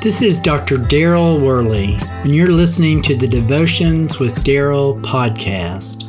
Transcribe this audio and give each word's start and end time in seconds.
This 0.00 0.22
is 0.22 0.38
Dr. 0.38 0.76
Daryl 0.76 1.40
Worley, 1.40 1.98
and 2.00 2.32
you're 2.32 2.52
listening 2.52 3.02
to 3.02 3.16
the 3.16 3.26
Devotions 3.26 4.20
with 4.20 4.44
Daryl 4.44 5.02
podcast. 5.02 6.04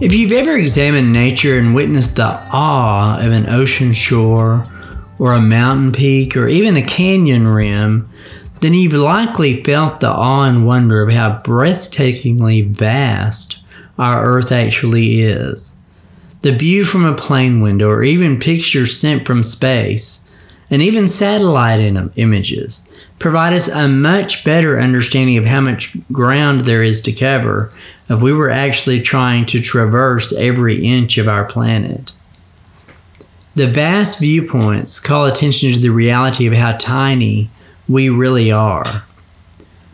If 0.00 0.14
you've 0.14 0.30
ever 0.30 0.56
examined 0.56 1.12
nature 1.12 1.58
and 1.58 1.74
witnessed 1.74 2.14
the 2.14 2.40
awe 2.52 3.18
of 3.18 3.32
an 3.32 3.48
ocean 3.48 3.92
shore, 3.92 4.64
or 5.18 5.32
a 5.32 5.40
mountain 5.40 5.90
peak, 5.90 6.36
or 6.36 6.46
even 6.46 6.76
a 6.76 6.82
canyon 6.82 7.48
rim, 7.48 8.08
then 8.60 8.72
you've 8.72 8.92
likely 8.92 9.64
felt 9.64 9.98
the 9.98 10.10
awe 10.10 10.44
and 10.44 10.64
wonder 10.64 11.02
of 11.02 11.12
how 11.12 11.40
breathtakingly 11.40 12.64
vast 12.70 13.65
our 13.98 14.24
Earth 14.24 14.52
actually 14.52 15.20
is. 15.20 15.76
The 16.42 16.52
view 16.52 16.84
from 16.84 17.04
a 17.04 17.14
plane 17.14 17.60
window, 17.60 17.88
or 17.88 18.02
even 18.02 18.38
pictures 18.38 18.96
sent 18.96 19.26
from 19.26 19.42
space, 19.42 20.28
and 20.70 20.82
even 20.82 21.08
satellite 21.08 21.80
in- 21.80 21.96
um, 21.96 22.10
images, 22.16 22.86
provide 23.18 23.52
us 23.52 23.68
a 23.68 23.88
much 23.88 24.44
better 24.44 24.80
understanding 24.80 25.36
of 25.36 25.46
how 25.46 25.60
much 25.60 25.96
ground 26.12 26.60
there 26.60 26.82
is 26.82 27.00
to 27.02 27.12
cover 27.12 27.72
if 28.08 28.20
we 28.20 28.32
were 28.32 28.50
actually 28.50 29.00
trying 29.00 29.46
to 29.46 29.60
traverse 29.60 30.32
every 30.36 30.86
inch 30.86 31.18
of 31.18 31.28
our 31.28 31.44
planet. 31.44 32.12
The 33.54 33.66
vast 33.66 34.20
viewpoints 34.20 35.00
call 35.00 35.24
attention 35.24 35.72
to 35.72 35.78
the 35.78 35.88
reality 35.88 36.46
of 36.46 36.52
how 36.52 36.72
tiny 36.72 37.50
we 37.88 38.10
really 38.10 38.52
are. 38.52 39.04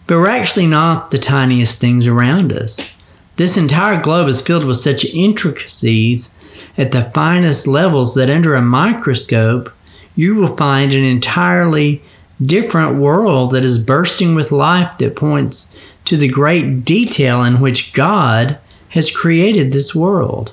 But 0.07 0.19
we're 0.19 0.29
actually 0.29 0.67
not 0.67 1.11
the 1.11 1.19
tiniest 1.19 1.79
things 1.79 2.07
around 2.07 2.53
us. 2.53 2.97
This 3.37 3.57
entire 3.57 4.01
globe 4.01 4.29
is 4.29 4.43
filled 4.43 4.65
with 4.65 4.77
such 4.77 5.05
intricacies 5.07 6.39
at 6.77 6.93
the 6.93 7.11
finest 7.15 7.67
levels 7.67 8.15
that 8.15 8.31
under 8.31 8.55
a 8.55 8.63
microscope, 8.63 9.73
you 10.15 10.35
will 10.35 10.57
find 10.57 10.93
an 10.93 11.05
entirely 11.05 12.03
different 12.45 12.99
world 12.99 13.53
that 13.53 13.65
is 13.65 13.83
bursting 13.83 14.35
with 14.35 14.53
life 14.53 14.99
that 14.99 15.17
points 15.17 15.75
to 16.05 16.17
the 16.17 16.29
great 16.29 16.85
detail 16.85 17.43
in 17.43 17.61
which 17.61 17.93
God 17.93 18.59
has 18.91 19.15
created 19.15 19.73
this 19.73 19.95
world. 19.95 20.53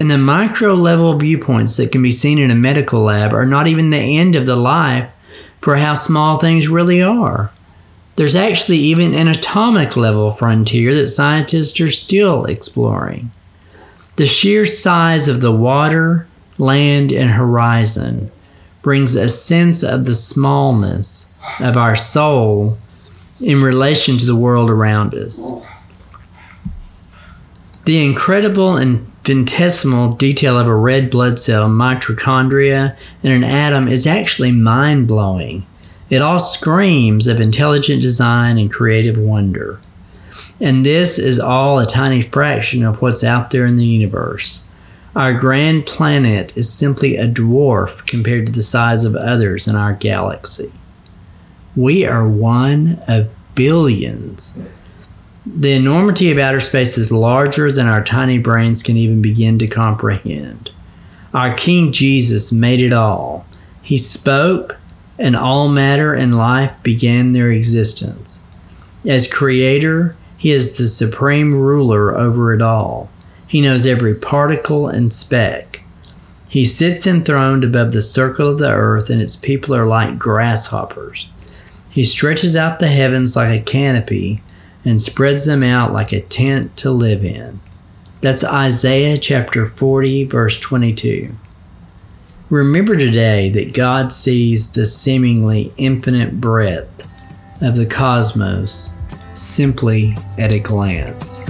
And 0.00 0.10
the 0.10 0.18
micro 0.18 0.74
level 0.74 1.16
viewpoints 1.18 1.76
that 1.76 1.92
can 1.92 2.02
be 2.02 2.10
seen 2.10 2.38
in 2.38 2.50
a 2.50 2.54
medical 2.54 3.02
lab 3.02 3.32
are 3.32 3.46
not 3.46 3.66
even 3.66 3.90
the 3.90 3.98
end 3.98 4.34
of 4.34 4.46
the 4.46 4.56
life 4.56 5.12
for 5.60 5.76
how 5.76 5.94
small 5.94 6.36
things 6.36 6.68
really 6.68 7.02
are. 7.02 7.52
There's 8.16 8.36
actually 8.36 8.78
even 8.78 9.14
an 9.14 9.28
atomic 9.28 9.96
level 9.96 10.30
frontier 10.30 10.94
that 10.94 11.08
scientists 11.08 11.80
are 11.80 11.90
still 11.90 12.44
exploring. 12.44 13.32
The 14.16 14.26
sheer 14.26 14.66
size 14.66 15.26
of 15.26 15.40
the 15.40 15.52
water, 15.52 16.28
land, 16.56 17.10
and 17.10 17.30
horizon 17.30 18.30
brings 18.82 19.16
a 19.16 19.28
sense 19.28 19.82
of 19.82 20.04
the 20.04 20.14
smallness 20.14 21.34
of 21.58 21.76
our 21.76 21.96
soul 21.96 22.78
in 23.40 23.62
relation 23.62 24.16
to 24.18 24.26
the 24.26 24.36
world 24.36 24.70
around 24.70 25.14
us. 25.14 25.52
The 27.84 28.04
incredible 28.04 28.76
infinitesimal 28.78 30.12
detail 30.12 30.58
of 30.58 30.68
a 30.68 30.76
red 30.76 31.10
blood 31.10 31.38
cell, 31.38 31.68
mitochondria, 31.68 32.96
and 33.22 33.32
an 33.32 33.44
atom 33.44 33.88
is 33.88 34.06
actually 34.06 34.52
mind 34.52 35.08
blowing. 35.08 35.66
It 36.14 36.22
all 36.22 36.38
screams 36.38 37.26
of 37.26 37.40
intelligent 37.40 38.00
design 38.00 38.56
and 38.56 38.72
creative 38.72 39.18
wonder. 39.18 39.80
And 40.60 40.86
this 40.86 41.18
is 41.18 41.40
all 41.40 41.80
a 41.80 41.86
tiny 41.86 42.22
fraction 42.22 42.84
of 42.84 43.02
what's 43.02 43.24
out 43.24 43.50
there 43.50 43.66
in 43.66 43.74
the 43.74 43.84
universe. 43.84 44.68
Our 45.16 45.32
grand 45.32 45.86
planet 45.86 46.56
is 46.56 46.72
simply 46.72 47.16
a 47.16 47.26
dwarf 47.26 48.06
compared 48.06 48.46
to 48.46 48.52
the 48.52 48.62
size 48.62 49.04
of 49.04 49.16
others 49.16 49.66
in 49.66 49.74
our 49.74 49.92
galaxy. 49.92 50.70
We 51.74 52.06
are 52.06 52.28
one 52.28 53.02
of 53.08 53.28
billions. 53.56 54.62
The 55.44 55.72
enormity 55.72 56.30
of 56.30 56.38
outer 56.38 56.60
space 56.60 56.96
is 56.96 57.10
larger 57.10 57.72
than 57.72 57.88
our 57.88 58.04
tiny 58.04 58.38
brains 58.38 58.84
can 58.84 58.96
even 58.96 59.20
begin 59.20 59.58
to 59.58 59.66
comprehend. 59.66 60.70
Our 61.32 61.52
King 61.54 61.90
Jesus 61.90 62.52
made 62.52 62.80
it 62.80 62.92
all. 62.92 63.46
He 63.82 63.98
spoke, 63.98 64.78
and 65.18 65.36
all 65.36 65.68
matter 65.68 66.14
and 66.14 66.36
life 66.36 66.82
began 66.82 67.30
their 67.30 67.50
existence. 67.50 68.50
As 69.06 69.32
creator, 69.32 70.16
he 70.36 70.50
is 70.50 70.76
the 70.76 70.88
supreme 70.88 71.54
ruler 71.54 72.16
over 72.16 72.52
it 72.52 72.62
all. 72.62 73.10
He 73.46 73.60
knows 73.60 73.86
every 73.86 74.14
particle 74.14 74.88
and 74.88 75.12
speck. 75.12 75.82
He 76.48 76.64
sits 76.64 77.06
enthroned 77.06 77.64
above 77.64 77.92
the 77.92 78.02
circle 78.02 78.48
of 78.50 78.58
the 78.58 78.70
earth, 78.70 79.10
and 79.10 79.20
its 79.20 79.36
people 79.36 79.74
are 79.74 79.86
like 79.86 80.18
grasshoppers. 80.18 81.28
He 81.90 82.04
stretches 82.04 82.56
out 82.56 82.80
the 82.80 82.88
heavens 82.88 83.36
like 83.36 83.60
a 83.60 83.62
canopy 83.62 84.42
and 84.84 85.00
spreads 85.00 85.46
them 85.46 85.62
out 85.62 85.92
like 85.92 86.12
a 86.12 86.20
tent 86.20 86.76
to 86.78 86.90
live 86.90 87.24
in. 87.24 87.60
That's 88.20 88.44
Isaiah 88.44 89.18
chapter 89.18 89.64
40, 89.66 90.24
verse 90.24 90.58
22. 90.60 91.34
Remember 92.50 92.94
today 92.94 93.48
that 93.50 93.72
God 93.72 94.12
sees 94.12 94.70
the 94.70 94.84
seemingly 94.84 95.72
infinite 95.78 96.42
breadth 96.42 97.08
of 97.62 97.74
the 97.74 97.86
cosmos 97.86 98.94
simply 99.32 100.14
at 100.36 100.52
a 100.52 100.58
glance. 100.58 101.48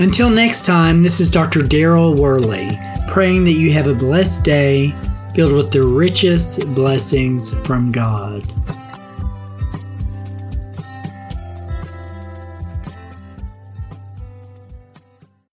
Until 0.00 0.28
next 0.28 0.64
time, 0.64 1.00
this 1.00 1.20
is 1.20 1.30
Dr. 1.30 1.60
Daryl 1.60 2.18
Worley, 2.18 2.68
praying 3.08 3.44
that 3.44 3.52
you 3.52 3.72
have 3.72 3.86
a 3.86 3.94
blessed 3.94 4.44
day 4.44 4.92
filled 5.32 5.52
with 5.52 5.70
the 5.70 5.86
richest 5.86 6.74
blessings 6.74 7.54
from 7.64 7.92
God. 7.92 8.63